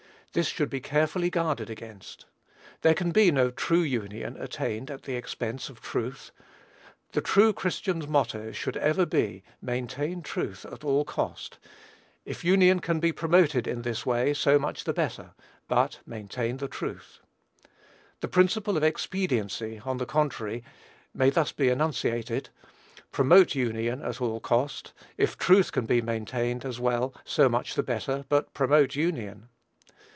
This 0.33 0.47
should 0.47 0.69
be 0.69 0.79
carefully 0.79 1.29
guarded 1.29 1.69
against. 1.69 2.25
There 2.83 2.93
can 2.93 3.11
be 3.11 3.31
no 3.33 3.51
true 3.51 3.81
union 3.81 4.41
attained 4.41 4.89
at 4.89 5.03
the 5.03 5.17
expense 5.17 5.67
of 5.67 5.81
truth. 5.81 6.31
The 7.11 7.19
true 7.19 7.51
Christian's 7.51 8.07
motto 8.07 8.53
should 8.53 8.77
ever 8.77 9.05
be 9.05 9.43
"maintain 9.61 10.21
truth 10.21 10.65
at 10.65 10.85
all 10.85 11.03
cost; 11.03 11.59
if 12.23 12.45
union 12.45 12.79
can 12.79 13.01
be 13.01 13.11
promoted 13.11 13.67
in 13.67 13.81
this 13.81 14.05
way, 14.05 14.33
so 14.33 14.57
much 14.57 14.85
the 14.85 14.93
better; 14.93 15.31
but 15.67 15.99
maintain 16.05 16.55
the 16.55 16.69
truth." 16.69 17.19
The 18.21 18.29
principle 18.29 18.77
of 18.77 18.83
expediency, 18.83 19.81
on 19.83 19.97
the 19.97 20.05
contrary, 20.05 20.63
may 21.13 21.25
be 21.27 21.31
thus 21.31 21.51
enunciated: 21.57 22.47
"Promote 23.11 23.53
union 23.53 24.01
at 24.01 24.21
all 24.21 24.39
cost; 24.39 24.93
if 25.17 25.37
truth 25.37 25.73
can 25.73 25.85
be 25.85 26.01
maintained 26.01 26.63
as 26.63 26.79
well, 26.79 27.13
so 27.25 27.49
much 27.49 27.73
the 27.75 27.83
better; 27.83 28.23
but 28.29 28.53
promote 28.53 28.95
union." 28.95 29.49